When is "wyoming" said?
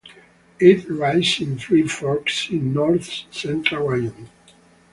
3.85-4.29